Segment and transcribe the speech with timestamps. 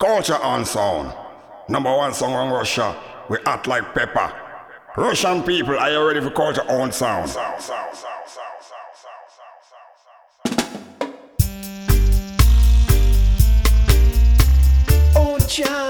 [0.00, 1.12] Culture Horn sound.
[1.68, 2.96] Number one song on Russia.
[3.28, 4.32] We act like pepper.
[4.96, 7.28] Russian people, are you ready for Culture Horn sound?
[7.28, 8.18] sound, sound, sound.
[15.16, 15.88] Oh, Jah,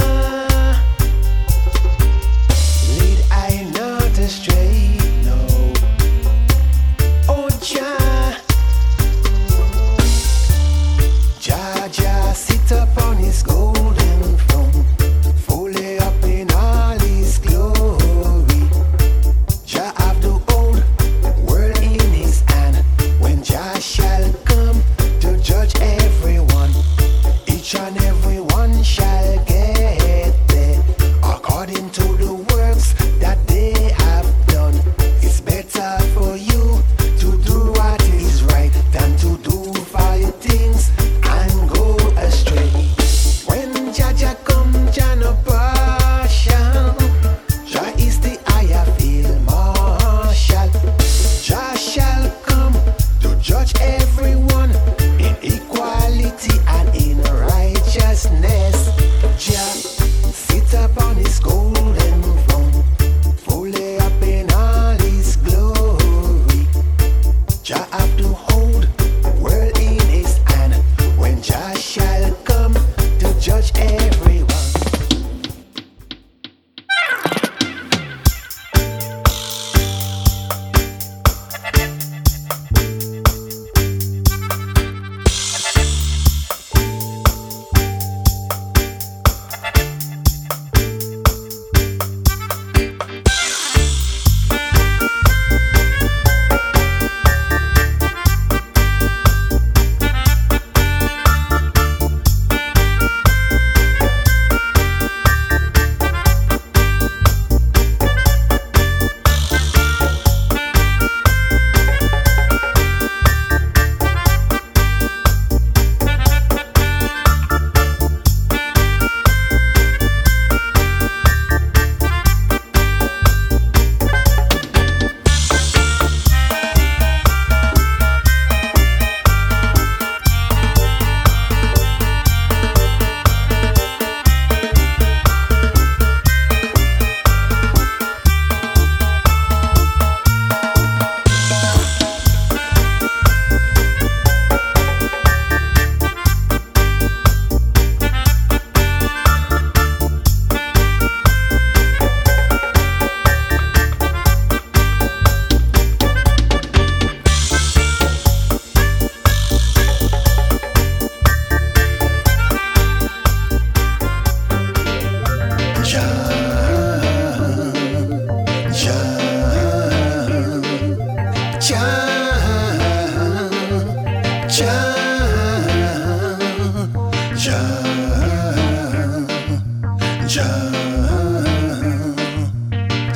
[53.89, 54.38] every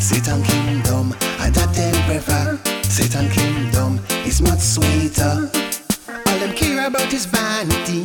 [0.00, 0.20] Savior.
[0.20, 2.58] Satan kingdom, that them prefer.
[2.82, 5.50] Satan kingdom is much sweeter.
[6.26, 8.04] All them care about is vanity,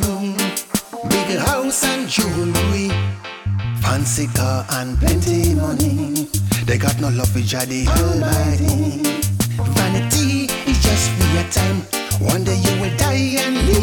[1.08, 2.90] big house and jewelry.
[3.80, 6.28] Fancy car and plenty money.
[6.64, 9.02] They got no love for Jah the Almighty.
[9.76, 11.82] Vanity is just for your time.
[12.20, 13.75] One day you will die and leave